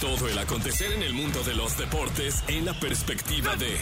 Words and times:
Todo 0.00 0.28
el 0.28 0.38
acontecer 0.38 0.92
en 0.92 1.02
el 1.02 1.12
mundo 1.12 1.42
de 1.42 1.54
los 1.54 1.76
deportes 1.76 2.44
en 2.46 2.64
la 2.64 2.72
perspectiva 2.72 3.56
de 3.56 3.76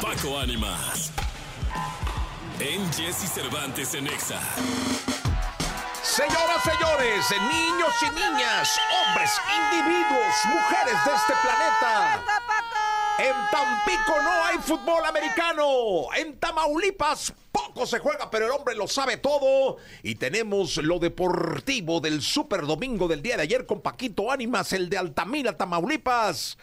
Paco 0.00 0.38
Ánimas. 0.38 1.10
En 2.60 2.92
Jesse 2.92 3.28
Cervantes 3.28 3.94
en 3.94 4.06
Exa. 4.06 4.40
Señoras, 6.02 6.62
señores, 6.62 7.26
niños 7.50 7.92
y 8.00 8.10
niñas, 8.10 8.78
hombres, 9.08 9.32
individuos, 9.72 10.34
mujeres 10.44 11.04
de 11.04 11.14
este 11.14 11.32
planeta. 11.42 12.22
En 13.18 13.34
Tampico 13.50 14.22
no 14.22 14.44
hay 14.44 14.58
fútbol 14.58 15.04
americano. 15.04 16.06
En 16.14 16.38
Tamaulipas 16.38 17.34
poco 17.76 17.86
se 17.86 17.98
juega, 17.98 18.30
pero 18.30 18.46
el 18.46 18.52
hombre 18.52 18.74
lo 18.74 18.88
sabe 18.88 19.18
todo. 19.18 19.76
Y 20.02 20.14
tenemos 20.14 20.78
lo 20.78 20.98
deportivo 20.98 22.00
del 22.00 22.22
Super 22.22 22.62
Domingo 22.62 23.06
del 23.06 23.20
día 23.20 23.36
de 23.36 23.42
ayer 23.42 23.66
con 23.66 23.82
Paquito 23.82 24.32
Ánimas, 24.32 24.72
el 24.72 24.88
de 24.88 24.96
Altamira, 24.96 25.56
Tamaulipas. 25.56 26.56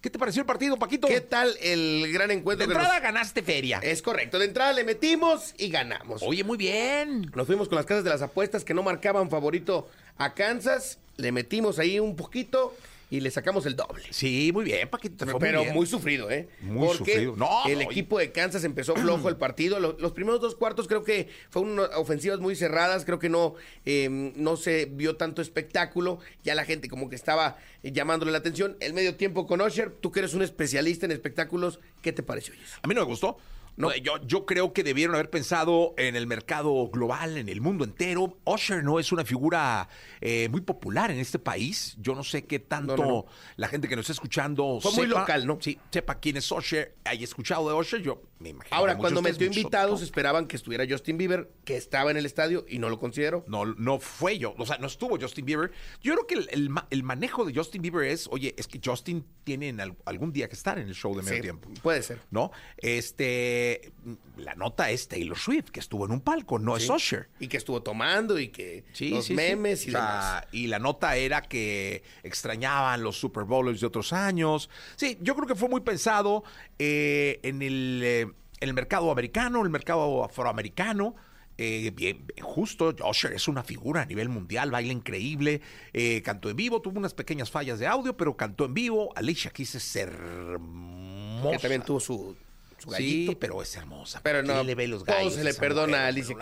¿Qué 0.00 0.10
te 0.10 0.18
pareció 0.18 0.40
el 0.40 0.46
partido, 0.46 0.76
Paquito? 0.76 1.06
¿Qué 1.06 1.20
tal 1.20 1.54
el 1.60 2.10
gran 2.12 2.30
encuentro? 2.32 2.66
De 2.66 2.72
entrada 2.72 2.94
nos- 2.94 3.02
ganaste 3.02 3.42
feria. 3.42 3.78
Es 3.82 4.02
correcto, 4.02 4.38
de 4.40 4.46
entrada 4.46 4.72
le 4.72 4.82
metimos 4.82 5.54
y 5.56 5.68
ganamos. 5.68 6.20
Oye, 6.22 6.42
muy 6.42 6.56
bien. 6.58 7.30
Nos 7.34 7.46
fuimos 7.46 7.68
con 7.68 7.76
las 7.76 7.86
casas 7.86 8.02
de 8.02 8.10
las 8.10 8.22
apuestas 8.22 8.64
que 8.64 8.74
no 8.74 8.82
marcaban 8.82 9.30
favorito 9.30 9.88
a 10.18 10.34
Kansas, 10.34 10.98
le 11.16 11.30
metimos 11.32 11.78
ahí 11.78 12.00
un 12.00 12.16
poquito 12.16 12.74
y 13.10 13.20
le 13.20 13.30
sacamos 13.32 13.66
el 13.66 13.74
doble. 13.74 14.04
Sí, 14.10 14.50
muy 14.54 14.64
bien, 14.64 14.88
Paquito. 14.88 15.24
te 15.26 15.30
fue 15.32 15.40
Pero 15.40 15.58
muy, 15.58 15.64
bien. 15.64 15.74
muy 15.74 15.86
sufrido, 15.86 16.30
¿eh? 16.30 16.48
Muy 16.60 16.86
Porque 16.86 17.12
sufrido. 17.12 17.34
No, 17.36 17.66
el 17.66 17.74
no, 17.78 17.80
equipo 17.82 18.18
de 18.18 18.30
Kansas 18.30 18.62
empezó 18.64 18.94
flojo 18.94 19.28
el 19.28 19.36
partido. 19.36 19.80
Lo- 19.80 19.96
Los, 19.98 20.12
primeros 20.12 20.40
dos 20.40 20.54
cuartos 20.54 20.86
creo 20.86 21.02
que 21.02 21.28
fueron 21.50 21.78
ofensivas 21.96 22.38
muy 22.38 22.54
cerradas. 22.54 23.04
Creo 23.04 23.18
que 23.18 23.28
no, 23.28 23.54
eh, 23.84 24.08
no 24.36 24.56
se 24.56 24.84
vio 24.86 25.16
tanto 25.16 25.42
espectáculo. 25.42 26.20
Ya 26.44 26.54
la 26.54 26.64
gente 26.64 26.88
como 26.88 27.08
que 27.10 27.16
estaba 27.16 27.56
llamándole 27.82 28.30
la 28.32 28.38
atención. 28.38 28.76
El 28.80 28.92
medio 28.94 29.16
tiempo 29.16 29.46
con 29.46 29.60
Osher, 29.60 29.90
tú 29.90 30.12
que 30.12 30.20
eres 30.20 30.34
un 30.34 30.42
especialista 30.42 31.04
en 31.06 31.12
espectáculos, 31.12 31.80
¿qué 32.02 32.12
te 32.12 32.22
pareció? 32.22 32.54
Jess? 32.54 32.78
A 32.82 32.86
mí 32.86 32.94
no 32.94 33.00
me 33.00 33.06
gustó. 33.08 33.36
No, 33.76 33.94
yo, 33.96 34.20
yo 34.26 34.46
creo 34.46 34.72
que 34.72 34.82
debieron 34.82 35.14
haber 35.14 35.30
pensado 35.30 35.94
en 35.96 36.16
el 36.16 36.26
mercado 36.26 36.88
global, 36.88 37.38
en 37.38 37.48
el 37.48 37.60
mundo 37.60 37.84
entero. 37.84 38.36
Usher 38.44 38.84
no 38.84 38.98
es 38.98 39.12
una 39.12 39.24
figura 39.24 39.88
eh, 40.20 40.48
muy 40.50 40.60
popular 40.60 41.10
en 41.10 41.18
este 41.18 41.38
país. 41.38 41.96
Yo 41.98 42.14
no 42.14 42.22
sé 42.22 42.44
qué 42.44 42.58
tanto 42.58 42.96
No, 42.96 43.02
no, 43.02 43.08
no. 43.10 43.26
la 43.56 43.68
gente 43.68 43.88
que 43.88 43.96
nos 43.96 44.04
está 44.04 44.12
escuchando 44.12 44.80
Fue 44.80 44.92
muy 44.92 45.06
local, 45.06 45.46
¿no? 45.46 45.58
Sí, 45.60 45.78
sepa 45.90 46.16
quién 46.16 46.36
es 46.36 46.50
Usher, 46.50 46.94
haya 47.04 47.24
escuchado 47.24 47.68
de 47.68 47.74
Usher. 47.74 48.02
Yo 48.02 48.22
me 48.40 48.48
imagino. 48.48 48.76
Ahora, 48.76 48.96
cuando 48.98 49.22
metió 49.22 49.46
invitados, 49.46 50.02
esperaban 50.02 50.46
que 50.46 50.56
estuviera 50.56 50.84
Justin 50.88 51.16
Bieber, 51.18 51.50
que 51.64 51.76
estaba 51.76 52.10
en 52.10 52.16
el 52.16 52.26
estadio 52.26 52.64
y 52.68 52.78
no 52.78 52.88
lo 52.88 52.98
consideró. 52.98 53.44
No, 53.46 53.64
no 53.66 54.00
fue 54.00 54.38
yo, 54.38 54.54
o 54.58 54.66
sea, 54.66 54.78
no 54.78 54.86
estuvo 54.88 55.16
Justin 55.20 55.44
Bieber. 55.44 55.70
Yo 56.02 56.14
creo 56.14 56.26
que 56.26 56.34
el, 56.34 56.48
el 56.50 56.70
el 56.90 57.02
manejo 57.04 57.44
de 57.44 57.54
Justin 57.54 57.82
Bieber 57.82 58.04
es, 58.04 58.26
oye, 58.32 58.54
es 58.58 58.66
que 58.66 58.80
Justin 58.84 59.24
tiene 59.44 59.68
en 59.68 59.80
al- 59.80 59.96
algún 60.06 60.32
día 60.32 60.48
que 60.48 60.54
estar 60.54 60.78
en 60.78 60.88
el 60.88 60.94
show 60.94 61.14
de 61.14 61.22
medio 61.22 61.36
Sí, 61.36 61.42
tiempo. 61.42 61.68
puede 61.82 62.02
ser. 62.02 62.18
¿No? 62.30 62.50
Este, 62.78 63.92
la 64.36 64.54
nota 64.54 64.90
es 64.90 65.06
Taylor 65.08 65.36
Swift, 65.38 65.70
que 65.70 65.80
estuvo 65.80 66.04
en 66.06 66.12
un 66.12 66.20
palco, 66.20 66.58
no 66.58 66.76
es 66.76 66.88
Usher. 66.88 67.28
Y 67.38 67.48
que 67.48 67.56
estuvo 67.56 67.82
tomando 67.82 68.38
y 68.38 68.48
que 68.48 68.84
Sí, 68.92 69.10
los 69.10 69.30
memes 69.30 69.84
y 69.86 69.90
O 69.90 69.92
sea, 69.92 70.00
demás. 70.00 70.44
Y 70.52 70.66
la 70.66 70.78
nota 70.78 71.16
era 71.16 71.42
que 71.42 72.02
extrañaban 72.22 73.02
los 73.02 73.18
Super 73.18 73.44
Bowls 73.44 73.80
de 73.80 73.86
otros 73.86 74.12
años. 74.12 74.70
Sí, 74.96 75.18
yo 75.20 75.34
creo 75.34 75.46
que 75.46 75.54
fue 75.54 75.68
muy 75.68 75.80
pensado 75.82 76.42
eh, 76.78 77.38
en, 77.42 77.62
el, 77.62 78.00
eh, 78.04 78.26
el 78.60 78.74
mercado 78.74 79.10
americano, 79.10 79.62
el 79.62 79.70
mercado 79.70 80.24
afroamericano. 80.24 81.16
Eh, 81.58 81.92
bien, 81.94 82.24
justo, 82.40 82.94
Usher 83.06 83.32
es 83.32 83.46
una 83.48 83.62
figura 83.62 84.02
a 84.02 84.06
nivel 84.06 84.30
mundial, 84.30 84.70
baila 84.70 84.92
increíble, 84.92 85.60
eh, 85.92 86.22
cantó 86.22 86.48
en 86.48 86.56
vivo, 86.56 86.80
tuvo 86.80 86.98
unas 86.98 87.12
pequeñas 87.12 87.50
fallas 87.50 87.78
de 87.78 87.86
audio, 87.86 88.16
pero 88.16 88.36
cantó 88.36 88.64
en 88.64 88.74
vivo. 88.74 89.12
Alicia 89.14 89.50
Keys 89.50 89.74
es 89.74 89.96
hermosa. 89.96 91.50
Que 91.50 91.58
también 91.58 91.82
tuvo 91.82 92.00
su, 92.00 92.36
su 92.80 92.90
gallito. 92.90 93.32
Sí, 93.32 93.36
pero 93.40 93.62
es 93.62 93.74
hermosa. 93.76 94.20
Pero 94.22 94.38
¿Por 94.38 94.46
qué 94.48 94.54
no, 94.54 94.64
le 94.64 94.74
ve 94.74 94.88
los 94.88 95.04
todo 95.04 95.30
se 95.30 95.44
le 95.44 95.54
perdona 95.54 95.86
mujer? 95.88 96.02
a 96.02 96.06
Alicia. 96.06 96.36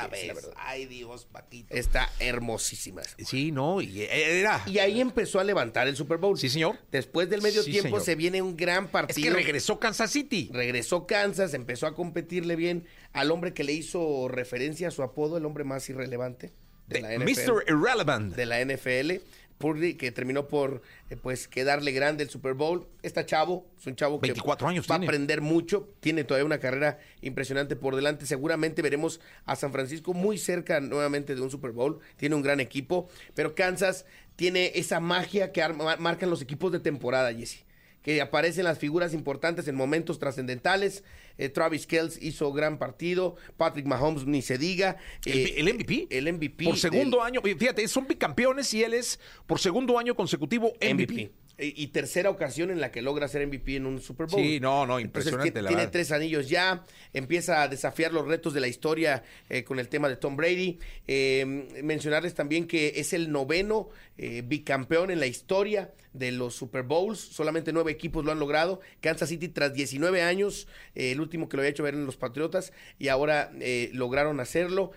Ay, 0.56 0.86
Dios, 0.86 1.26
Paquito. 1.30 1.74
Está 1.74 2.10
hermosísima. 2.20 3.02
Sí, 3.18 3.52
no, 3.52 3.80
y 3.80 4.02
era. 4.02 4.62
Y 4.66 4.78
ahí 4.78 5.00
empezó 5.00 5.40
a 5.40 5.44
levantar 5.44 5.88
el 5.88 5.96
Super 5.96 6.18
Bowl. 6.18 6.38
Sí, 6.38 6.48
señor. 6.48 6.76
Después 6.90 7.28
del 7.28 7.42
medio 7.42 7.62
Sí, 7.62 7.70
tiempo 7.72 7.88
señor. 7.88 8.02
se 8.04 8.14
viene 8.14 8.42
un 8.42 8.56
gran 8.56 8.84
Es 8.84 8.90
partido. 8.90 9.28
que 9.28 9.42
regresó 9.42 9.78
Kansas 9.78 10.10
City. 10.10 10.50
Regresó 10.52 11.06
Kansas, 11.06 11.54
empezó 11.54 11.86
a 11.86 11.94
competirle 11.94 12.56
bien 12.56 12.86
al 13.12 13.30
hombre 13.30 13.52
que 13.54 13.64
le 13.64 13.72
hizo 13.72 14.28
referencia 14.28 14.88
a 14.88 14.90
su 14.90 15.02
apodo, 15.02 15.36
el 15.36 15.44
hombre 15.44 15.64
más 15.64 15.88
irrelevante 15.88 16.52
de, 16.86 17.00
la 17.00 17.14
NFL. 17.14 17.24
Mr. 17.30 17.64
Irrelevant. 17.68 18.34
de 18.34 18.46
la 18.46 18.60
NFL. 18.64 19.22
Purdy, 19.58 19.94
que 19.94 20.12
terminó 20.12 20.46
por 20.48 20.82
eh, 21.10 21.16
pues 21.16 21.48
quedarle 21.48 21.92
grande 21.92 22.22
el 22.24 22.30
Super 22.30 22.54
Bowl. 22.54 22.86
Está 23.02 23.26
chavo, 23.26 23.66
es 23.78 23.86
un 23.86 23.96
chavo 23.96 24.20
que 24.20 24.28
24 24.28 24.68
años 24.68 24.84
va 24.84 24.94
tiene. 24.96 25.04
a 25.04 25.08
aprender 25.08 25.40
mucho, 25.40 25.88
tiene 26.00 26.24
todavía 26.24 26.44
una 26.46 26.58
carrera 26.58 26.98
impresionante 27.20 27.74
por 27.76 27.96
delante. 27.96 28.24
Seguramente 28.24 28.80
veremos 28.82 29.20
a 29.44 29.56
San 29.56 29.72
Francisco 29.72 30.14
muy 30.14 30.38
cerca 30.38 30.80
nuevamente 30.80 31.34
de 31.34 31.40
un 31.42 31.50
Super 31.50 31.72
Bowl. 31.72 31.98
Tiene 32.16 32.34
un 32.36 32.42
gran 32.42 32.60
equipo, 32.60 33.08
pero 33.34 33.54
Kansas 33.54 34.06
tiene 34.36 34.72
esa 34.76 35.00
magia 35.00 35.50
que 35.52 35.62
arma- 35.62 35.96
marcan 35.96 36.30
los 36.30 36.40
equipos 36.40 36.70
de 36.72 36.78
temporada, 36.80 37.34
Jesse. 37.34 37.64
Que 38.02 38.22
aparecen 38.22 38.64
las 38.64 38.78
figuras 38.78 39.12
importantes 39.12 39.66
en 39.66 39.74
momentos 39.74 40.18
trascendentales. 40.20 41.02
Eh, 41.38 41.48
Travis 41.48 41.86
Kells 41.86 42.18
hizo 42.20 42.52
gran 42.52 42.78
partido. 42.78 43.36
Patrick 43.56 43.86
Mahomes 43.86 44.26
ni 44.26 44.42
se 44.42 44.58
diga. 44.58 44.96
El, 45.24 45.38
Eh, 45.38 45.54
el 45.58 45.68
MVP. 45.74 46.06
El 46.10 46.26
MVP. 46.32 46.64
Por 46.64 46.76
segundo 46.76 47.18
del- 47.18 47.26
año. 47.26 47.40
Fíjate, 47.42 47.86
son 47.88 48.06
bicampeones 48.08 48.72
y 48.74 48.82
él 48.82 48.94
es 48.94 49.18
por 49.46 49.58
segundo 49.60 49.98
año 49.98 50.14
consecutivo 50.14 50.72
MVP. 50.80 51.12
MVP. 51.14 51.30
Y, 51.60 51.88
tercera 51.88 52.30
ocasión 52.30 52.70
en 52.70 52.80
la 52.80 52.92
que 52.92 53.02
logra 53.02 53.26
ser 53.26 53.42
MVP 53.44 53.74
en 53.74 53.86
un 53.86 54.00
Super 54.00 54.28
Bowl. 54.28 54.40
Sí, 54.40 54.60
no, 54.60 54.86
no, 54.86 55.00
Entonces, 55.00 55.32
impresionante, 55.32 55.50
ti- 55.50 55.60
la 55.62 55.68
tiene 55.70 55.80
verdad. 55.80 55.92
tres 55.92 56.12
anillos 56.12 56.48
ya, 56.48 56.84
empieza 57.12 57.62
a 57.62 57.66
desafiar 57.68 58.12
los 58.12 58.28
retos 58.28 58.54
de 58.54 58.60
la 58.60 58.68
historia 58.68 59.24
eh, 59.48 59.64
con 59.64 59.80
el 59.80 59.88
tema 59.88 60.08
de 60.08 60.14
Tom 60.14 60.36
Brady. 60.36 60.78
Eh, 61.08 61.66
mencionarles 61.82 62.34
también 62.34 62.68
que 62.68 62.92
es 62.94 63.12
el 63.12 63.32
noveno 63.32 63.88
eh, 64.18 64.42
bicampeón 64.44 65.10
en 65.10 65.20
la 65.20 65.26
historia 65.26 65.92
de 66.12 66.32
los 66.32 66.54
Super 66.54 66.82
Bowls. 66.82 67.18
Solamente 67.18 67.72
nueve 67.72 67.92
equipos 67.92 68.24
lo 68.24 68.32
han 68.32 68.38
logrado. 68.40 68.80
Kansas 69.00 69.28
City 69.28 69.48
tras 69.48 69.72
19 69.74 70.22
años, 70.22 70.66
eh, 70.94 71.12
el 71.12 71.20
último 71.20 71.48
que 71.48 71.56
lo 71.56 71.62
había 71.62 71.70
hecho 71.70 71.86
eran 71.86 72.04
los 72.04 72.16
Patriotas 72.16 72.72
y 72.98 73.08
ahora 73.08 73.50
eh, 73.60 73.90
lograron 73.92 74.40
hacerlo. 74.40 74.90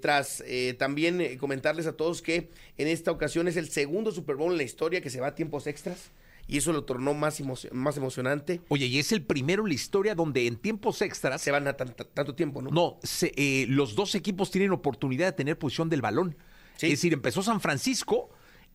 Tras 0.00 0.42
también 0.78 1.36
comentarles 1.38 1.86
a 1.86 1.92
todos 1.96 2.22
que 2.22 2.48
en 2.76 2.88
esta 2.88 3.10
ocasión 3.10 3.48
es 3.48 3.56
el 3.56 3.68
segundo 3.68 4.12
Super 4.12 4.36
Bowl 4.36 4.52
en 4.52 4.58
la 4.58 4.62
historia 4.64 5.00
que 5.00 5.10
se 5.10 5.20
va 5.20 5.28
a 5.28 5.34
tiempos 5.34 5.66
extras. 5.66 6.10
Y 6.50 6.56
eso 6.56 6.72
lo 6.72 6.84
tornó 6.84 7.12
más, 7.12 7.40
emo- 7.42 7.70
más 7.72 7.98
emocionante. 7.98 8.62
Oye, 8.68 8.86
y 8.86 8.98
es 8.98 9.12
el 9.12 9.20
primero 9.22 9.64
en 9.64 9.68
la 9.68 9.74
historia 9.74 10.14
donde 10.14 10.46
en 10.46 10.56
tiempos 10.56 11.02
extras. 11.02 11.42
Se 11.42 11.50
van 11.50 11.68
a 11.68 11.74
tan- 11.74 11.94
tanto 11.94 12.34
tiempo, 12.34 12.62
¿no? 12.62 12.70
No, 12.70 12.98
se- 13.02 13.34
eh, 13.36 13.66
los 13.68 13.94
dos 13.94 14.14
equipos 14.14 14.50
tienen 14.50 14.72
oportunidad 14.72 15.26
de 15.26 15.32
tener 15.32 15.58
posición 15.58 15.90
del 15.90 16.00
balón. 16.00 16.36
Sí. 16.78 16.86
Es 16.86 16.92
decir, 16.92 17.12
empezó 17.12 17.42
San 17.42 17.60
Francisco 17.60 18.30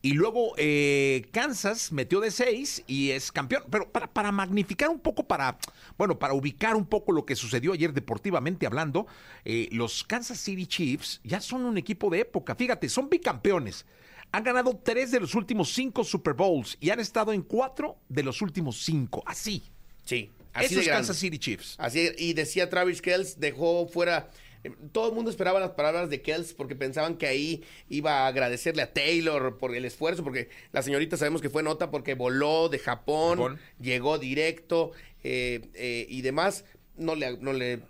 y 0.06 0.16
luego 0.16 0.54
eh, 0.58 1.30
Kansas 1.32 1.94
metió 1.94 2.20
de 2.20 2.30
seis 2.30 2.84
y 2.88 3.12
es 3.12 3.32
campeón. 3.32 3.64
Pero 3.72 3.90
para, 3.90 4.12
para 4.12 4.34
magnificar 4.34 4.90
un 4.90 5.00
poco, 5.00 5.24
para, 5.24 5.58
bueno, 5.98 6.20
para 6.20 6.34
ubicar 6.34 6.76
un 6.76 6.86
poco 6.86 7.14
lo 7.14 7.26
que 7.26 7.38
sucedió 7.38 7.72
ayer 7.72 7.94
deportivamente 7.94 8.66
hablando, 8.66 9.08
eh, 9.46 9.70
los 9.72 10.04
Kansas 10.04 10.40
City 10.40 10.68
Chiefs 10.68 11.22
ya 11.24 11.40
son 11.40 11.64
un 11.64 11.78
equipo 11.78 12.10
de 12.10 12.20
época. 12.20 12.54
Fíjate, 12.54 12.90
son 12.90 13.10
bicampeones. 13.10 13.86
Han 14.34 14.44
ganado 14.44 14.78
tres 14.84 15.10
de 15.10 15.22
los 15.22 15.36
últimos 15.36 15.74
cinco 15.74 16.04
Super 16.04 16.34
Bowls 16.34 16.76
y 16.82 16.90
han 16.90 17.00
estado 17.00 17.32
en 17.32 17.42
cuatro 17.42 17.96
de 18.10 18.24
los 18.24 18.42
últimos 18.42 18.84
cinco. 18.84 19.24
Así. 19.26 19.64
Sí. 20.04 20.32
Así 20.52 20.80
es. 20.80 20.88
Kansas 20.90 21.16
City 21.16 21.40
Chiefs. 21.40 21.76
Así, 21.78 22.10
y 22.18 22.34
decía 22.34 22.70
Travis 22.70 23.02
Kells, 23.02 23.40
dejó 23.40 23.88
fuera. 23.88 24.30
Todo 24.92 25.10
el 25.10 25.14
mundo 25.14 25.30
esperaba 25.30 25.60
las 25.60 25.72
palabras 25.72 26.10
de 26.10 26.22
Kells 26.22 26.54
porque 26.54 26.76
pensaban 26.76 27.18
que 27.18 27.28
ahí 27.28 27.64
iba 27.90 28.20
a 28.20 28.28
agradecerle 28.28 28.82
a 28.82 28.94
Taylor 28.94 29.58
por 29.58 29.76
el 29.76 29.84
esfuerzo, 29.86 30.24
porque 30.24 30.50
la 30.72 30.82
señorita 30.82 31.18
sabemos 31.18 31.42
que 31.42 31.50
fue 31.50 31.64
nota 31.64 31.92
porque 31.92 32.14
voló 32.14 32.70
de 32.70 32.80
Japón, 32.80 33.38
Japón. 33.38 33.60
llegó 33.80 34.20
directo 34.20 34.92
eh, 35.24 35.70
eh, 35.74 36.06
y 36.10 36.22
demás. 36.22 36.66
No 36.96 37.16
le, 37.16 37.38
no 37.38 37.52
le 37.54 37.82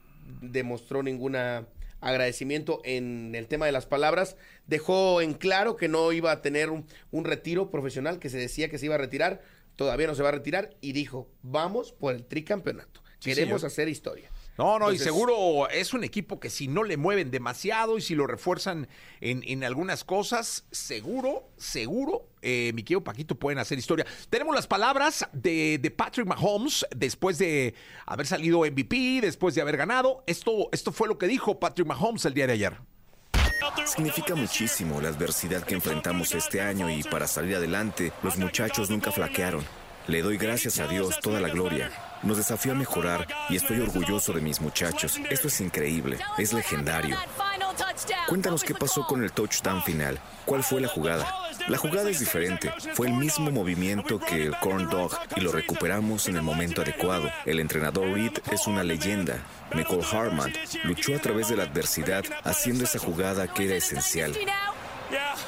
demostró 0.41 1.03
ninguna 1.03 1.67
agradecimiento 2.01 2.81
en 2.83 3.33
el 3.35 3.47
tema 3.47 3.65
de 3.65 3.71
las 3.71 3.85
palabras. 3.85 4.35
Dejó 4.67 5.21
en 5.21 5.33
claro 5.33 5.75
que 5.75 5.87
no 5.87 6.11
iba 6.11 6.31
a 6.31 6.41
tener 6.41 6.69
un, 6.69 6.85
un 7.11 7.23
retiro 7.25 7.69
profesional, 7.71 8.19
que 8.19 8.29
se 8.29 8.37
decía 8.37 8.69
que 8.69 8.77
se 8.77 8.85
iba 8.87 8.95
a 8.95 8.99
retirar. 8.99 9.41
Todavía 9.75 10.07
no 10.07 10.15
se 10.15 10.23
va 10.23 10.29
a 10.29 10.33
retirar 10.33 10.71
y 10.81 10.91
dijo, 10.91 11.29
vamos 11.41 11.91
por 11.91 12.13
el 12.13 12.25
tricampeonato. 12.25 13.01
Sí, 13.19 13.29
Queremos 13.31 13.61
señor. 13.61 13.71
hacer 13.71 13.89
historia. 13.89 14.29
No, 14.57 14.77
no, 14.77 14.91
y 14.91 14.99
seguro 14.99 15.67
es 15.69 15.93
un 15.93 16.03
equipo 16.03 16.39
que 16.39 16.51
si 16.51 16.67
no 16.67 16.83
le 16.83 16.95
mueven 16.95 17.31
demasiado 17.31 17.97
y 17.97 18.01
si 18.01 18.13
lo 18.13 18.27
refuerzan 18.27 18.87
en, 19.19 19.43
en 19.47 19.63
algunas 19.63 20.03
cosas, 20.03 20.65
seguro, 20.71 21.49
seguro, 21.57 22.27
eh, 22.43 22.71
mi 22.75 22.83
querido 22.83 23.03
Paquito, 23.03 23.33
pueden 23.35 23.57
hacer 23.57 23.79
historia. 23.79 24.05
Tenemos 24.29 24.53
las 24.53 24.67
palabras 24.67 25.27
de, 25.33 25.79
de 25.81 25.89
Patrick 25.89 26.27
Mahomes 26.27 26.85
después 26.95 27.39
de 27.39 27.73
haber 28.05 28.27
salido 28.27 28.59
MVP, 28.59 29.21
después 29.21 29.55
de 29.55 29.61
haber 29.61 29.77
ganado. 29.77 30.23
Esto, 30.27 30.69
esto 30.71 30.91
fue 30.91 31.07
lo 31.07 31.17
que 31.17 31.27
dijo 31.27 31.59
Patrick 31.59 31.87
Mahomes 31.87 32.25
el 32.25 32.35
día 32.35 32.45
de 32.45 32.53
ayer. 32.53 32.77
Significa 33.85 34.35
muchísimo 34.35 35.01
la 35.01 35.09
adversidad 35.09 35.63
que 35.63 35.73
enfrentamos 35.73 36.33
este 36.35 36.61
año 36.61 36.89
y 36.89 37.01
para 37.03 37.27
salir 37.27 37.55
adelante 37.55 38.11
los 38.21 38.37
muchachos 38.37 38.89
nunca 38.89 39.11
flaquearon. 39.11 39.63
Le 40.07 40.21
doy 40.21 40.37
gracias 40.37 40.79
a 40.79 40.87
Dios 40.87 41.19
toda 41.21 41.39
la 41.39 41.49
gloria. 41.49 41.89
Nos 42.23 42.37
desafió 42.37 42.73
a 42.73 42.75
mejorar 42.75 43.27
y 43.49 43.55
estoy 43.55 43.79
orgulloso 43.79 44.33
de 44.33 44.41
mis 44.41 44.59
muchachos. 44.59 45.17
Esto 45.29 45.47
es 45.47 45.61
increíble, 45.61 46.17
es 46.37 46.51
legendario. 46.51 47.17
Cuéntanos 48.27 48.63
qué 48.63 48.73
pasó 48.75 49.05
con 49.07 49.23
el 49.23 49.31
touchdown 49.31 49.81
final. 49.83 50.19
¿Cuál 50.45 50.63
fue 50.63 50.81
la 50.81 50.89
jugada? 50.89 51.25
La 51.67 51.77
jugada 51.77 52.09
es 52.09 52.19
diferente. 52.19 52.73
Fue 52.93 53.07
el 53.07 53.13
mismo 53.13 53.49
movimiento 53.49 54.19
que 54.19 54.43
el 54.47 54.57
corn 54.59 54.89
dog 54.89 55.11
y 55.37 55.41
lo 55.41 55.51
recuperamos 55.51 56.27
en 56.27 56.35
el 56.35 56.41
momento 56.41 56.81
adecuado. 56.81 57.29
El 57.45 57.59
entrenador 57.59 58.09
Reed 58.09 58.33
es 58.51 58.67
una 58.67 58.83
leyenda. 58.83 59.37
Nicole 59.73 60.05
Harman 60.11 60.53
luchó 60.83 61.15
a 61.15 61.19
través 61.19 61.47
de 61.47 61.55
la 61.55 61.63
adversidad 61.63 62.25
haciendo 62.43 62.83
esa 62.83 62.99
jugada 62.99 63.47
que 63.47 63.65
era 63.65 63.75
esencial. 63.75 64.33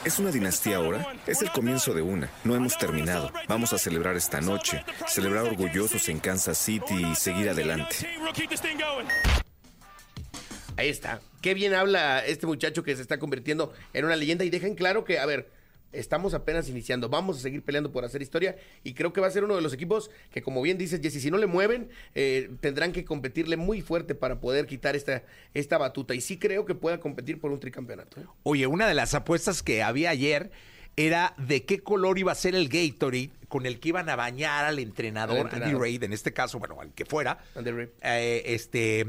¿Es 0.04 0.20
una 0.20 0.32
dinastía 0.32 0.78
ahora? 0.78 1.16
Es 1.26 1.42
el 1.42 1.52
comienzo 1.52 1.94
de 1.94 2.02
una. 2.02 2.30
No 2.44 2.56
hemos 2.56 2.78
terminado. 2.78 3.32
Vamos 3.48 3.74
a 3.74 3.78
celebrar 3.78 4.16
esta 4.16 4.42
noche, 4.42 4.84
celebrar 5.08 5.46
orgullosos 5.46 6.10
en 6.10 6.20
Kansas 6.20 6.58
City 6.58 7.06
y 7.12 7.16
seguir 7.16 7.50
adelante. 7.50 7.96
Ahí 10.78 10.90
está. 10.90 11.22
Qué 11.42 11.54
bien 11.54 11.74
habla 11.74 12.26
este 12.26 12.48
muchacho 12.48 12.84
que 12.84 12.96
se 12.96 13.02
está 13.02 13.18
convirtiendo 13.20 13.74
en 13.94 14.06
una 14.06 14.16
leyenda 14.16 14.44
y 14.44 14.50
dejen 14.50 14.76
claro 14.76 15.06
que, 15.06 15.20
a 15.20 15.26
ver, 15.26 15.50
estamos 16.00 16.33
apenas 16.33 16.69
iniciando, 16.69 17.09
vamos 17.09 17.38
a 17.38 17.42
seguir 17.42 17.62
peleando 17.63 17.92
por 17.92 18.06
hacer 18.06 18.21
historia 18.21 18.56
y 18.83 18.94
creo 18.94 19.13
que 19.13 19.21
va 19.21 19.27
a 19.27 19.31
ser 19.31 19.44
uno 19.44 19.56
de 19.56 19.62
los 19.62 19.74
equipos 19.74 20.12
que, 20.31 20.42
como 20.42 20.62
bien 20.62 20.77
dices, 20.77 21.00
Jesse, 21.01 21.21
si 21.21 21.31
no 21.31 21.38
le 21.38 21.47
mueven, 21.47 21.89
eh, 22.13 22.50
tendrán 22.62 22.92
que 22.92 23.06
competirle 23.06 23.57
muy 23.57 23.81
fuerte 23.81 24.15
para 24.15 24.39
poder 24.39 24.65
quitar 24.68 24.95
esta, 24.95 25.24
esta 25.53 25.77
batuta 25.77 26.13
y 26.15 26.21
sí 26.21 26.38
creo 26.38 26.65
que 26.65 26.75
pueda 26.75 27.00
competir 27.00 27.39
por 27.39 27.51
un 27.51 27.59
tricampeonato. 27.59 28.19
¿eh? 28.21 28.25
Oye, 28.44 28.68
una 28.68 28.88
de 28.88 28.94
las 28.94 29.13
apuestas 29.13 29.63
que 29.63 29.83
había 29.83 30.09
ayer 30.09 30.51
era 30.97 31.33
de 31.38 31.65
qué 31.65 31.80
color 31.80 32.18
iba 32.19 32.31
a 32.31 32.36
ser 32.36 32.56
el 32.56 32.69
Gatorade 32.69 33.30
con 33.50 33.65
el 33.65 33.80
que 33.80 33.89
iban 33.89 34.07
a 34.09 34.15
bañar 34.15 34.63
al 34.65 34.80
entrenador. 34.80 35.50
Andy 35.51 35.74
Reid, 35.77 36.03
en 36.03 36.13
este 36.13 36.31
caso, 36.31 36.57
bueno, 36.57 36.80
al 36.80 36.94
que 36.94 37.06
fuera. 37.06 37.39
Andy 37.56 37.71
Reid. 37.71 37.89
Eh, 38.01 38.44
este, 38.45 39.06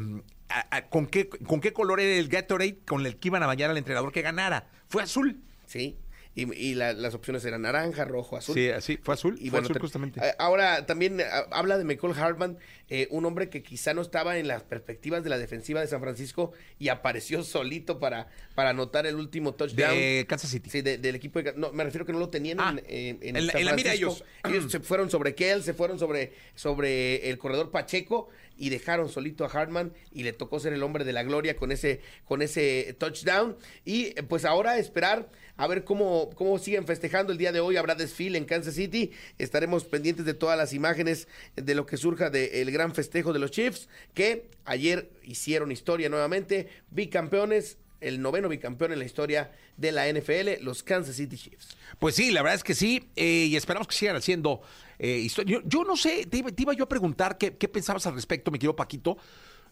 a- 0.48 0.76
a- 0.76 0.88
¿con, 0.88 1.06
qué, 1.06 1.28
¿Con 1.28 1.60
qué 1.60 1.72
color 1.72 2.00
era 2.00 2.16
el 2.16 2.28
Gatorade 2.28 2.78
con 2.86 3.06
el 3.06 3.16
que 3.18 3.28
iban 3.28 3.42
a 3.44 3.46
bañar 3.46 3.70
al 3.70 3.78
entrenador 3.78 4.10
que 4.12 4.22
ganara? 4.22 4.66
Fue 4.88 5.02
azul. 5.04 5.40
Sí. 5.66 5.96
Y, 6.38 6.54
y 6.54 6.74
la- 6.74 6.92
las 6.92 7.14
opciones 7.14 7.42
eran 7.46 7.62
naranja, 7.62 8.04
rojo, 8.04 8.36
azul. 8.36 8.54
Sí, 8.54 8.68
así, 8.68 8.98
fue 9.02 9.14
azul, 9.14 9.36
Y 9.40 9.48
fue 9.48 9.58
bueno, 9.60 9.66
azul 9.68 9.80
justamente. 9.80 10.20
a- 10.20 10.36
Ahora 10.38 10.84
también 10.84 11.18
ah, 11.22 11.46
habla 11.50 11.78
de 11.78 11.84
Michael 11.84 12.12
Hartman, 12.14 12.58
eh, 12.90 13.08
un 13.10 13.24
hombre 13.24 13.48
que 13.48 13.62
quizá 13.62 13.94
no 13.94 14.02
estaba 14.02 14.36
en 14.36 14.46
las 14.46 14.62
perspectivas 14.62 15.24
de 15.24 15.30
la 15.30 15.38
defensiva 15.38 15.80
de 15.80 15.86
San 15.86 16.00
Francisco 16.02 16.52
y 16.78 16.90
apareció 16.90 17.42
solito 17.42 17.98
para, 17.98 18.28
para 18.54 18.70
anotar 18.70 19.06
el 19.06 19.16
último 19.16 19.54
touchdown. 19.54 19.94
de 19.96 20.26
Kansas 20.28 20.50
City. 20.50 20.68
Sí, 20.68 20.82
de- 20.82 20.98
del 20.98 21.14
equipo 21.14 21.42
de... 21.42 21.54
No, 21.56 21.72
me 21.72 21.82
refiero 21.84 22.04
que 22.04 22.12
no 22.12 22.18
lo 22.18 22.28
tenían 22.28 22.60
Ah, 22.60 22.76
en, 22.86 23.18
en, 23.22 23.34
en 23.36 23.46
la- 23.46 23.52
San 23.52 23.60
en 23.62 23.66
la 23.68 23.72
mira 23.74 23.94
ellos. 23.94 24.22
Ellos 24.44 24.70
se 24.70 24.80
fueron 24.80 25.10
sobre 25.10 25.34
Kell, 25.34 25.62
se 25.62 25.72
fueron 25.72 25.98
sobre, 25.98 26.34
sobre 26.54 27.30
el 27.30 27.38
corredor 27.38 27.70
Pacheco 27.70 28.28
y 28.58 28.68
dejaron 28.70 29.08
solito 29.08 29.44
a 29.44 29.48
Hartman 29.48 29.92
y 30.12 30.22
le 30.22 30.32
tocó 30.32 30.60
ser 30.60 30.72
el 30.72 30.82
hombre 30.82 31.04
de 31.04 31.12
la 31.12 31.22
gloria 31.22 31.56
con 31.56 31.72
ese, 31.72 32.00
con 32.24 32.42
ese 32.42 32.94
touchdown. 32.98 33.56
Y 33.86 34.06
eh, 34.18 34.22
pues 34.22 34.44
ahora 34.44 34.78
esperar 34.78 35.30
a 35.58 35.66
ver 35.66 35.84
cómo, 35.84 36.25
cómo 36.34 36.58
siguen 36.58 36.86
festejando 36.86 37.32
el 37.32 37.38
día 37.38 37.52
de 37.52 37.60
hoy. 37.60 37.76
Habrá 37.76 37.94
desfile 37.94 38.38
en 38.38 38.44
Kansas 38.44 38.74
City. 38.74 39.12
Estaremos 39.38 39.84
pendientes 39.84 40.24
de 40.24 40.34
todas 40.34 40.56
las 40.58 40.72
imágenes 40.72 41.28
de 41.54 41.74
lo 41.74 41.86
que 41.86 41.96
surja 41.96 42.30
del 42.30 42.70
gran 42.70 42.94
festejo 42.94 43.32
de 43.32 43.38
los 43.38 43.50
Chiefs, 43.50 43.88
que 44.14 44.48
ayer 44.64 45.10
hicieron 45.22 45.72
historia 45.72 46.08
nuevamente, 46.08 46.68
bicampeones, 46.90 47.78
el 48.00 48.20
noveno 48.20 48.48
bicampeón 48.48 48.92
en 48.92 48.98
la 48.98 49.04
historia 49.04 49.52
de 49.76 49.92
la 49.92 50.10
NFL, 50.10 50.62
los 50.62 50.82
Kansas 50.82 51.16
City 51.16 51.36
Chiefs. 51.36 51.76
Pues 51.98 52.14
sí, 52.14 52.30
la 52.30 52.42
verdad 52.42 52.56
es 52.56 52.64
que 52.64 52.74
sí, 52.74 53.08
eh, 53.16 53.46
y 53.48 53.56
esperamos 53.56 53.88
que 53.88 53.94
sigan 53.94 54.16
haciendo 54.16 54.62
eh, 54.98 55.18
historia. 55.18 55.60
Yo, 55.64 55.84
no 55.84 55.96
sé, 55.96 56.26
te 56.26 56.38
iba, 56.38 56.50
te 56.50 56.62
iba 56.62 56.72
yo 56.74 56.84
a 56.84 56.88
preguntar 56.88 57.38
qué, 57.38 57.56
qué 57.56 57.68
pensabas 57.68 58.06
al 58.06 58.14
respecto, 58.14 58.50
mi 58.50 58.58
querido 58.58 58.76
Paquito. 58.76 59.16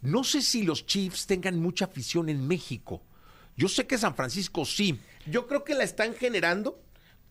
No 0.01 0.25
sé 0.25 0.43
si 0.43 0.63
los 0.63 0.85
Chiefs 0.87 1.27
tengan 1.27 1.59
mucha 1.59 1.87
afición 1.87 2.29
en 2.29 2.47
México. 2.47 3.03
Yo 3.57 3.69
sé 3.69 3.87
que 3.87 3.99
San 3.99 4.15
Francisco 4.15 4.65
sí. 4.65 5.01
Yo 5.27 5.47
creo 5.47 5.65
que 5.65 5.75
la 5.75 5.85
están 5.85 6.15
generando 6.15 6.81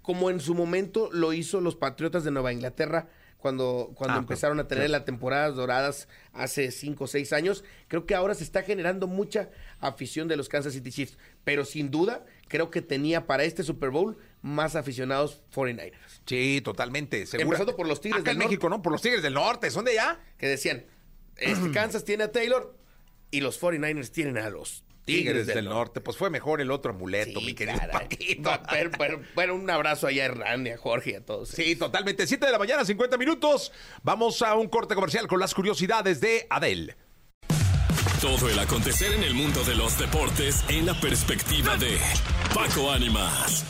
como 0.02 0.30
en 0.30 0.40
su 0.40 0.54
momento 0.54 1.10
lo 1.12 1.34
hizo 1.34 1.62
los 1.62 1.76
Patriotas 1.76 2.24
de 2.24 2.32
Nueva 2.32 2.52
Inglaterra 2.52 3.08
cuando, 3.38 3.92
cuando 3.96 4.16
Ah, 4.18 4.20
empezaron 4.20 4.60
a 4.60 4.68
tener 4.68 4.90
las 4.90 5.04
temporadas 5.06 5.56
doradas 5.56 6.08
hace 6.32 6.72
cinco 6.72 7.06
o 7.06 7.08
seis 7.08 7.34
años. 7.34 7.64
Creo 7.90 8.06
que 8.06 8.16
ahora 8.16 8.36
se 8.36 8.44
está 8.44 8.64
generando 8.64 9.08
mucha 9.08 9.50
afición 9.80 10.28
de 10.28 10.38
los 10.38 10.48
Kansas 10.50 10.74
City 10.74 10.92
Chiefs, 10.92 11.18
pero 11.44 11.66
sin 11.66 11.92
duda 11.92 12.26
creo 12.48 12.70
que 12.72 12.82
tenía 12.82 13.28
para 13.28 13.44
este 13.44 13.64
Super 13.64 13.90
Bowl 13.90 14.18
más 14.42 14.76
aficionados 14.76 15.42
49ers. 15.54 15.94
Sí, 16.26 16.62
totalmente. 16.64 17.26
segura. 17.26 17.44
Empezando 17.44 17.76
por 17.76 17.88
los 17.88 18.00
Tigres 18.02 18.22
Acá 18.22 18.32
del 18.32 18.42
en 18.42 18.48
México, 18.48 18.70
¿no? 18.70 18.82
Por 18.82 18.92
los 18.94 19.02
Tigres 19.02 19.22
del 19.24 19.34
Norte. 19.34 19.72
¿Son 19.72 19.84
de 19.86 19.92
allá? 20.00 20.20
Que 20.38 20.48
decían, 20.48 20.86
este 21.38 21.72
Kansas 21.74 22.04
tiene 22.06 22.26
a 22.26 22.32
Taylor 22.32 22.78
y 23.32 23.42
los 23.42 23.62
49ers 23.62 24.10
tienen 24.12 24.38
a 24.38 24.50
los 24.50 24.84
Tigres, 25.06 25.48
del, 25.48 25.66
norte. 25.66 26.00
Pues 26.02 26.16
fue 26.18 26.30
mejor 26.30 26.62
el 26.62 26.72
otro 26.72 26.92
amuleto, 26.94 27.40
Sí, 27.40 27.46
mi 27.46 27.54
querido 27.54 27.78
caray. 27.78 27.92
Paquito. 27.94 28.52
Pero- 28.70 28.92
pero- 28.98 29.22
pero 29.36 29.56
un 29.56 29.70
abrazo 29.70 30.08
allá 30.08 30.26
a 30.26 30.30
Randy, 30.30 30.72
a 30.72 30.78
Jorge 30.78 31.12
y 31.12 31.16
a 31.16 31.26
todos. 31.26 31.50
Sí, 31.50 31.76
totalmente. 31.76 32.26
7 32.26 32.46
de 32.46 32.52
la 32.52 32.60
mañana, 32.60 32.86
50 32.86 33.18
minutos. 33.18 33.72
Vamos 34.02 34.42
a 34.42 34.56
un 34.56 34.68
corte 34.70 34.96
comercial 34.96 35.28
con 35.28 35.40
las 35.40 35.54
curiosidades 35.54 36.22
de 36.22 36.48
Adel. 36.50 36.96
Todo 38.22 38.50
el 38.50 38.58
acontecer 38.58 39.12
en 39.14 39.24
el 39.24 39.34
mundo 39.34 39.64
de 39.66 39.76
los 39.76 39.98
deportes 40.00 40.64
en 40.70 40.86
la 40.86 40.94
perspectiva 41.00 41.76
de 41.76 41.98
Paco 42.56 42.90
Ánimas. 42.92 43.66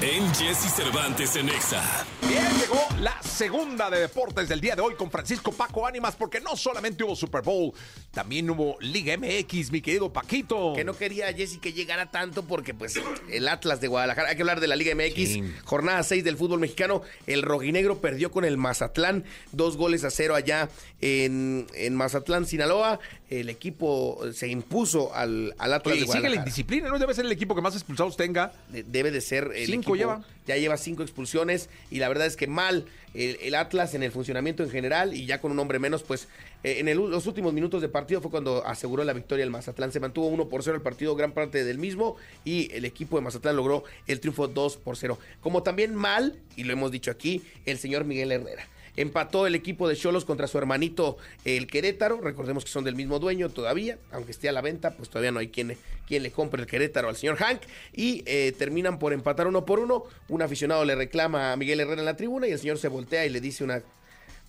En 0.00 0.34
Jesse 0.34 0.72
Cervantes 0.74 1.36
en 1.36 1.48
Exa. 1.50 1.82
Bien, 2.28 2.46
llegó 2.60 2.80
la 3.00 3.20
segunda 3.22 3.90
de 3.90 4.00
deportes 4.00 4.48
del 4.48 4.60
día 4.60 4.76
de 4.76 4.82
hoy 4.82 4.94
con 4.94 5.10
Francisco 5.10 5.50
Paco 5.52 5.86
Ánimas, 5.86 6.14
porque 6.14 6.40
no 6.40 6.56
solamente 6.56 7.02
hubo 7.04 7.16
Super 7.16 7.42
Bowl, 7.42 7.72
también 8.12 8.48
hubo 8.48 8.76
Liga 8.80 9.16
MX, 9.18 9.72
mi 9.72 9.80
querido 9.80 10.12
Paquito. 10.12 10.72
Que 10.74 10.84
no 10.84 10.96
quería 10.96 11.32
Jesse 11.32 11.58
que 11.58 11.72
llegara 11.72 12.10
tanto 12.10 12.44
porque 12.44 12.74
pues 12.74 12.94
el 13.30 13.48
Atlas 13.48 13.80
de 13.80 13.88
Guadalajara, 13.88 14.28
hay 14.30 14.36
que 14.36 14.42
hablar 14.42 14.60
de 14.60 14.68
la 14.68 14.76
Liga 14.76 14.94
MX, 14.94 15.14
Sí. 15.28 15.54
jornada 15.64 16.02
6 16.02 16.22
del 16.24 16.36
fútbol 16.36 16.60
mexicano, 16.60 17.02
el 17.26 17.42
rojinegro 17.42 17.98
perdió 18.00 18.30
con 18.30 18.44
el 18.44 18.56
Mazatlán, 18.56 19.24
dos 19.50 19.76
goles 19.76 20.04
a 20.04 20.10
cero 20.10 20.34
allá 20.34 20.68
en, 21.00 21.66
en 21.74 21.94
Mazatlán, 21.96 22.46
Sinaloa, 22.46 23.00
el 23.30 23.48
equipo 23.48 24.20
se 24.32 24.48
impuso 24.48 25.14
al, 25.14 25.54
al 25.58 25.72
Atlas 25.72 25.94
Oye, 25.94 26.00
de 26.00 26.06
y 26.06 26.06
sigue 26.06 26.06
la 26.06 26.20
Guadalajara. 26.20 26.34
indisciplina, 26.42 26.88
¿no? 26.88 26.98
Debe 26.98 27.14
ser 27.14 27.24
el 27.24 27.32
equipo 27.32 27.54
que 27.54 27.62
más 27.62 27.74
expulsados 27.74 28.16
tenga. 28.16 28.52
De- 28.68 28.82
debe 28.84 29.10
de 29.10 29.20
ser 29.22 29.50
el 29.54 29.66
Cinco 29.66 29.94
equipo- 29.94 29.96
lleva. 29.96 30.22
ya 30.46 30.56
lleva 30.56 30.76
cinco 30.76 31.02
expulsiones 31.02 31.70
y 31.90 31.98
la 31.98 32.08
verdad 32.12 32.26
es 32.26 32.36
que 32.36 32.46
mal 32.46 32.84
el, 33.14 33.54
Atlas 33.54 33.94
en 33.94 34.02
el 34.02 34.12
funcionamiento 34.12 34.62
en 34.62 34.70
general 34.70 35.14
y 35.14 35.26
ya 35.26 35.40
con 35.40 35.50
un 35.50 35.58
hombre 35.58 35.78
menos 35.78 36.02
pues 36.02 36.28
eh, 36.62 36.80
en 36.80 37.10
los 37.10 37.26
últimos 37.26 37.52
minutos 37.52 37.80
de 37.80 37.88
partido 37.88 38.20
fue 38.20 38.30
cuando 38.30 38.66
aseguró 38.66 39.02
la 39.04 39.12
victoria 39.12 39.44
el 39.44 39.50
Mazatlán. 39.50 39.92
Se 39.92 40.00
mantuvo 40.00 40.26
1 40.26 40.48
por 40.48 40.62
0 40.62 40.76
el 40.76 40.82
partido 40.82 41.16
gran 41.16 41.32
parte 41.32 41.64
del 41.64 41.78
mismo 41.78 42.16
y 42.44 42.70
el 42.74 42.84
equipo 42.84 43.16
de 43.16 43.22
Mazatlán 43.22 43.56
logró 43.56 43.84
el 44.06 44.20
triunfo 44.20 44.48
2 44.48 44.76
por 44.76 44.96
0 44.96 45.18
como 45.40 45.62
también 45.62 45.94
mal 45.94 46.38
y 46.56 46.64
lo 46.64 46.72
hemos 46.72 46.90
dicho 46.90 47.10
aquí 47.10 47.42
el 47.64 47.78
señor 47.78 48.04
Miguel 48.04 48.32
Herrera 48.32 48.66
Empató 48.96 49.46
el 49.46 49.54
equipo 49.54 49.88
de 49.88 49.96
Cholos 49.96 50.24
contra 50.24 50.46
su 50.46 50.58
hermanito 50.58 51.16
el 51.44 51.66
Querétaro. 51.66 52.20
Recordemos 52.20 52.64
que 52.64 52.70
son 52.70 52.84
del 52.84 52.94
mismo 52.94 53.18
dueño 53.18 53.48
todavía, 53.48 53.98
aunque 54.10 54.32
esté 54.32 54.48
a 54.48 54.52
la 54.52 54.60
venta, 54.60 54.96
pues 54.96 55.08
todavía 55.08 55.32
no 55.32 55.40
hay 55.40 55.48
quien, 55.48 55.76
quien 56.06 56.22
le 56.22 56.30
compre 56.30 56.62
el 56.62 56.68
Querétaro 56.68 57.08
al 57.08 57.16
señor 57.16 57.36
Hank. 57.36 57.62
Y 57.94 58.22
eh, 58.26 58.52
terminan 58.58 58.98
por 58.98 59.12
empatar 59.12 59.46
uno 59.46 59.64
por 59.64 59.78
uno. 59.78 60.04
Un 60.28 60.42
aficionado 60.42 60.84
le 60.84 60.94
reclama 60.94 61.52
a 61.52 61.56
Miguel 61.56 61.80
Herrera 61.80 62.00
en 62.00 62.06
la 62.06 62.16
tribuna 62.16 62.46
y 62.46 62.52
el 62.52 62.58
señor 62.58 62.78
se 62.78 62.88
voltea 62.88 63.24
y 63.24 63.30
le 63.30 63.40
dice 63.40 63.64
una, 63.64 63.82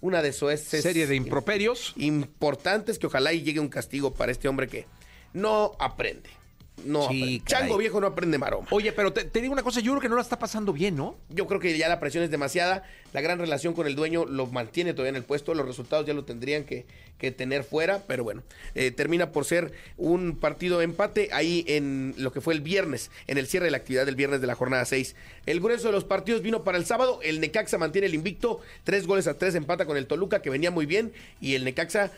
una 0.01 0.21
de 0.21 0.33
sus 0.33 0.59
Serie 0.59 1.07
de 1.07 1.15
improperios. 1.15 1.93
importantes 1.95 2.99
que 2.99 3.07
ojalá 3.07 3.31
y 3.31 3.43
llegue 3.43 3.59
un 3.59 3.69
castigo 3.69 4.13
para 4.13 4.31
este 4.31 4.49
hombre 4.49 4.67
que 4.67 4.85
no 5.33 5.71
aprende. 5.79 6.29
No 6.85 7.07
Sí, 7.07 7.21
aprende. 7.21 7.43
caray. 7.45 7.61
Chango 7.67 7.77
viejo 7.77 8.01
no 8.01 8.07
aprende 8.07 8.37
maroma. 8.37 8.67
Oye, 8.71 8.91
pero 8.91 9.13
te, 9.13 9.23
te 9.25 9.41
digo 9.41 9.53
una 9.53 9.61
cosa, 9.63 9.79
yo 9.79 9.91
creo 9.93 10.01
que 10.01 10.09
no 10.09 10.15
la 10.15 10.21
está 10.21 10.39
pasando 10.39 10.73
bien, 10.73 10.95
¿no? 10.95 11.15
Yo 11.29 11.45
creo 11.47 11.59
que 11.59 11.77
ya 11.77 11.87
la 11.87 11.99
presión 11.99 12.23
es 12.23 12.31
demasiada. 12.31 12.83
La 13.13 13.21
gran 13.21 13.37
relación 13.37 13.73
con 13.73 13.85
el 13.85 13.95
dueño 13.95 14.25
lo 14.25 14.47
mantiene 14.47 14.93
todavía 14.93 15.09
en 15.11 15.15
el 15.17 15.23
puesto. 15.23 15.53
Los 15.53 15.67
resultados 15.67 16.05
ya 16.07 16.13
lo 16.15 16.25
tendrían 16.25 16.63
que, 16.63 16.85
que 17.19 17.31
tener 17.31 17.63
fuera. 17.63 18.01
Pero 18.07 18.23
bueno, 18.23 18.41
eh, 18.73 18.89
termina 18.91 19.31
por 19.31 19.45
ser 19.45 19.71
un 19.97 20.35
partido 20.37 20.81
empate 20.81 21.29
ahí 21.31 21.63
en 21.67 22.15
lo 22.17 22.31
que 22.33 22.41
fue 22.41 22.55
el 22.55 22.61
viernes, 22.61 23.11
en 23.27 23.37
el 23.37 23.45
cierre 23.47 23.65
de 23.65 23.71
la 23.71 23.77
actividad 23.77 24.05
del 24.07 24.15
viernes 24.15 24.41
de 24.41 24.47
la 24.47 24.55
jornada 24.55 24.83
6. 24.83 25.15
El 25.45 25.59
grueso 25.59 25.87
de 25.87 25.93
los 25.93 26.03
partidos 26.05 26.41
vino 26.41 26.63
para 26.63 26.79
el 26.79 26.85
sábado. 26.85 27.19
El 27.21 27.39
Necaxa 27.39 27.77
mantiene 27.77 28.07
el 28.07 28.15
invicto. 28.15 28.61
Tres 28.83 29.05
goles 29.05 29.27
a 29.27 29.37
tres 29.37 29.53
empata 29.55 29.85
con 29.85 29.95
el 29.95 30.07
Toluca, 30.07 30.41
que 30.41 30.49
venía 30.49 30.71
muy 30.71 30.87
bien. 30.87 31.13
Y 31.39 31.53
el 31.53 31.65
Necaxa 31.65 32.11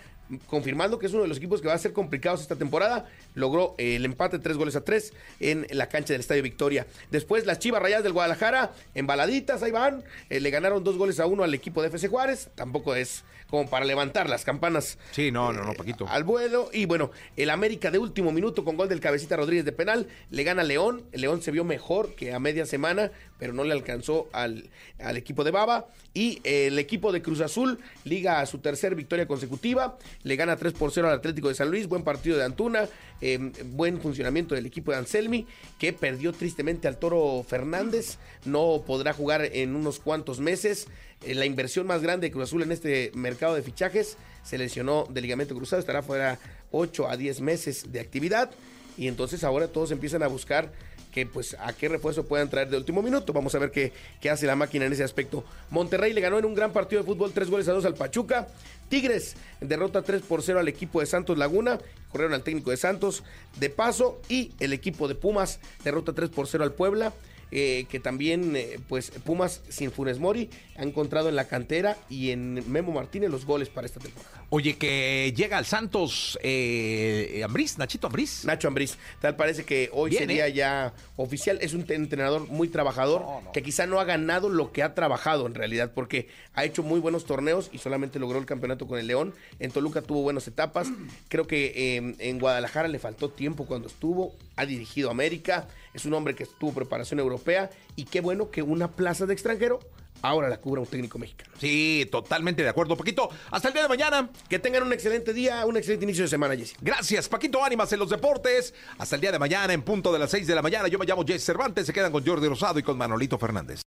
confirmando 0.48 1.00
que 1.00 1.06
es 1.06 1.14
uno 1.14 1.24
de 1.24 1.28
los 1.28 1.38
equipos 1.38 1.62
que 1.62 1.68
va 1.68 1.74
a 1.74 1.78
ser 1.78 1.94
complicados 1.94 2.42
esta 2.42 2.56
temporada, 2.56 3.08
logró 3.34 3.76
eh, 3.78 3.96
el 3.96 4.06
empate 4.06 4.40
tres 4.40 4.58
goles 4.58 4.76
a 4.76 4.84
tres 4.84 5.14
en 5.40 5.68
la 5.72 5.88
cancha 5.88 6.14
del 6.14 6.22
Estadio 6.22 6.44
Victoria. 6.44 6.88
Después 7.12 7.46
las 7.46 7.60
Chivas 7.60 7.82
Rayadas 7.82 8.04
del 8.04 8.14
Guadalajara, 8.14 8.72
embaladitas, 8.94 9.62
ahí 9.64 9.72
van, 9.72 10.04
eh, 10.30 10.40
le 10.40 10.50
ganaron 10.50 10.84
dos 10.84 10.98
goles 10.98 11.20
a 11.20 11.26
uno 11.26 11.44
al 11.44 11.54
equipo 11.54 11.82
de 11.82 11.88
FC 11.90 12.08
Juárez, 12.08 12.50
tampoco 12.56 12.96
es 12.96 13.24
como 13.50 13.70
para 13.70 13.86
levantar 13.86 14.28
las 14.28 14.44
campanas 14.44 14.98
Sí, 15.12 15.32
no, 15.32 15.54
no, 15.54 15.64
no, 15.64 15.74
Paquito. 15.74 16.08
al 16.08 16.24
vuelo. 16.24 16.70
Y 16.74 16.86
bueno, 16.86 17.12
el 17.38 17.52
América 17.52 17.92
de 17.92 18.00
último 18.00 18.32
minuto 18.32 18.66
con 18.66 18.76
gol 18.76 18.90
del 18.90 19.00
cabecita 19.00 19.36
Rodríguez 19.36 19.66
de 19.66 19.72
penal, 19.72 20.08
le 20.32 20.44
gana 20.44 20.64
León, 20.64 21.04
el 21.12 21.22
León 21.22 21.42
se 21.44 21.52
vio 21.52 21.64
mejor 21.64 22.16
que 22.16 22.34
a 22.34 22.40
media 22.40 22.66
semana, 22.66 23.12
pero 23.40 23.54
no 23.54 23.64
le 23.64 23.74
alcanzó 23.74 24.28
al, 24.32 24.70
al 25.00 25.18
equipo 25.18 25.44
de 25.44 25.52
Baba. 25.52 25.88
Y 26.14 26.40
eh, 26.44 26.68
el 26.68 26.80
equipo 26.80 27.12
de 27.12 27.22
Cruz 27.22 27.42
Azul 27.42 27.80
liga 28.06 28.40
a 28.40 28.46
su 28.46 28.60
tercer 28.60 28.96
victoria 28.96 29.28
consecutiva, 29.28 29.98
le 30.24 30.36
gana 30.36 30.56
3 30.56 30.74
por 30.74 30.92
0 30.92 31.10
al 31.10 31.16
Atlético 31.16 31.50
de 31.50 31.56
San 31.56 31.70
Luis, 31.70 31.88
buen 31.88 32.04
partido 32.04 32.38
de 32.38 32.46
Antuna, 32.46 32.88
eh, 33.22 33.52
buen 33.66 34.00
funcionamiento 34.00 34.56
del 34.56 34.66
equipo 34.66 34.92
de 34.92 34.98
Anselmi, 34.98 35.46
que 35.78 35.92
perdió 35.92 36.32
tristemente 36.32 36.88
al 36.88 36.98
Toro 36.98 37.44
Fernández, 37.48 38.18
no 38.46 38.84
podrá 38.86 39.14
jugar 39.14 39.50
en 39.52 39.76
unos 39.76 40.00
cuantos 40.00 40.40
meses. 40.40 40.88
Eh, 41.24 41.36
la 41.36 41.46
inversión 41.46 41.86
más 41.88 42.02
grande 42.02 42.28
de 42.28 42.32
Cruz 42.32 42.46
Azul 42.46 42.64
en 42.64 42.72
este 42.72 43.12
mercado 43.14 43.56
de 43.56 43.62
fichajes 43.62 44.18
se 44.44 44.58
lesionó 44.58 45.08
de 45.10 45.22
ligamento 45.22 45.56
cruzado, 45.56 45.80
estará 45.80 46.02
fuera 46.02 46.40
8 46.72 47.10
a 47.10 47.18
10 47.18 47.42
meses 47.42 47.92
de 47.92 48.00
actividad. 48.00 48.52
Y 48.98 49.08
entonces 49.08 49.44
ahora 49.44 49.68
todos 49.68 49.92
empiezan 49.92 50.24
a 50.24 50.28
buscar 50.28 50.72
que 51.16 51.26
pues 51.26 51.56
a 51.62 51.72
qué 51.72 51.88
refuerzo 51.88 52.26
puedan 52.26 52.50
traer 52.50 52.70
de 52.70 52.76
último 52.76 53.02
minuto. 53.02 53.32
Vamos 53.32 53.56
a 53.56 53.60
ver 53.60 53.72
qué, 53.72 53.94
qué 54.20 54.30
hace 54.30 54.46
la 54.46 54.58
máquina 54.58 54.86
en 54.86 54.92
ese 54.92 55.06
aspecto. 55.06 55.46
Monterrey 55.70 56.12
le 56.12 56.20
ganó 56.20 56.38
en 56.38 56.44
un 56.44 56.54
gran 56.54 56.74
partido 56.74 57.02
de 57.02 57.08
fútbol, 57.08 57.32
tres 57.32 57.50
goles 57.50 57.70
a 57.70 57.72
dos 57.72 57.86
al 57.86 57.94
Pachuca. 57.94 58.50
Tigres 58.90 59.38
derrota 59.62 60.02
3 60.02 60.24
por 60.24 60.44
0 60.44 60.60
al 60.60 60.68
equipo 60.68 61.00
de 61.00 61.06
Santos 61.06 61.38
Laguna. 61.38 61.80
Corrieron 62.12 62.34
al 62.34 62.44
técnico 62.44 62.70
de 62.70 62.76
Santos 62.76 63.24
de 63.58 63.70
paso. 63.70 64.20
Y 64.28 64.52
el 64.60 64.74
equipo 64.74 65.08
de 65.08 65.16
Pumas 65.16 65.62
derrota 65.86 66.12
3 66.12 66.30
por 66.32 66.48
0 66.48 66.66
al 66.66 66.74
Puebla. 66.74 67.14
Eh, 67.58 67.86
que 67.88 68.02
también, 68.02 68.54
eh, 68.58 68.80
pues, 68.90 69.12
Pumas 69.24 69.62
sin 69.70 69.90
Funes 69.90 70.20
Mori 70.20 70.50
ha 70.76 70.84
encontrado 70.84 71.30
en 71.30 71.38
la 71.38 71.48
cantera 71.48 71.96
y 72.10 72.32
en 72.32 72.70
Memo 72.70 72.92
Martínez 72.92 73.30
los 73.30 73.46
goles 73.46 73.70
para 73.70 73.88
esta 73.88 74.02
temporada. 74.02 74.44
Oye, 74.50 74.76
que 74.76 75.34
llega 75.34 75.58
al 75.58 75.66
Santos 75.66 76.38
eh, 76.44 77.42
Ambriz, 77.46 77.78
Nachito 77.78 78.08
Ambriz. 78.08 78.44
Nacho 78.44 78.68
Ambriz, 78.68 78.98
tal 79.22 79.38
parece 79.38 79.64
que 79.64 79.90
hoy 79.94 80.10
Bien, 80.10 80.24
sería 80.24 80.50
ya 80.50 80.94
oficial. 81.16 81.58
Es 81.62 81.74
un 81.74 81.86
entrenador 81.88 82.46
muy 82.50 82.68
trabajador 82.68 83.22
No, 83.22 83.42
no. 83.46 83.52
que 83.54 83.64
quizá 83.64 83.86
no 83.86 84.02
ha 84.02 84.04
ganado 84.04 84.50
lo 84.50 84.74
que 84.74 84.84
ha 84.84 84.94
trabajado 84.94 85.48
en 85.48 85.56
realidad, 85.56 85.94
porque 85.96 86.28
ha 86.56 86.66
hecho 86.66 86.84
muy 86.84 87.00
buenos 87.00 87.24
torneos 87.24 87.70
y 87.72 87.78
solamente 87.78 88.20
logró 88.20 88.38
el 88.38 88.46
campeonato 88.46 88.86
con 88.86 89.00
el 89.00 89.08
León. 89.08 89.34
En 89.60 89.72
Toluca 89.72 90.02
tuvo 90.02 90.24
buenas 90.24 90.46
etapas. 90.50 90.90
Creo 91.30 91.48
que 91.48 91.96
eh, 91.96 92.16
en 92.20 92.38
Guadalajara 92.40 92.90
le 92.90 93.00
faltó 93.00 93.30
tiempo 93.30 93.66
cuando 93.66 93.88
estuvo. 93.88 94.36
Ha 94.58 94.66
dirigido 94.66 95.10
América. 95.10 95.70
Es 95.96 96.06
un 96.06 96.14
hombre 96.14 96.36
que 96.36 96.46
tuvo 96.46 96.74
preparación 96.74 97.20
europea. 97.20 97.70
Y 97.96 98.04
qué 98.04 98.20
bueno 98.20 98.52
que 98.52 98.62
una 98.62 98.92
plaza 98.92 99.26
de 99.26 99.34
extranjero 99.34 99.80
ahora 100.22 100.50
la 100.50 100.58
cubra 100.58 100.82
un 100.82 100.88
técnico 100.88 101.18
mexicano. 101.18 101.54
Sí, 101.58 102.08
totalmente 102.12 102.64
de 102.64 102.70
acuerdo, 102.70 102.98
Paquito. 102.98 103.30
Hasta 103.50 103.70
el 103.70 103.74
día 103.74 103.84
de 103.84 103.90
mañana. 103.90 104.30
Que 104.50 104.60
tengan 104.60 104.84
un 104.84 104.92
excelente 104.92 105.34
día, 105.34 105.66
un 105.66 105.78
excelente 105.78 106.04
inicio 106.04 106.24
de 106.24 106.30
semana, 106.30 106.56
Jessy. 106.56 106.76
Gracias, 106.82 107.30
Paquito 107.30 107.64
Ánimas 107.64 107.92
en 107.94 108.00
los 108.00 108.10
deportes. 108.10 108.74
Hasta 108.98 109.16
el 109.16 109.22
día 109.22 109.32
de 109.32 109.40
mañana, 109.40 109.74
en 109.74 109.84
punto 109.84 110.12
de 110.12 110.20
las 110.20 110.32
6 110.32 110.48
de 110.48 110.56
la 110.56 110.62
mañana. 110.62 110.90
Yo 110.90 111.00
me 111.00 111.06
llamo 111.06 111.24
Jess 111.26 111.46
Cervantes. 111.46 111.86
Se 111.86 111.94
quedan 111.94 112.12
con 112.12 112.26
Jordi 112.26 112.48
Rosado 112.48 112.78
y 112.78 112.84
con 112.84 112.98
Manolito 112.98 113.38
Fernández. 113.38 113.85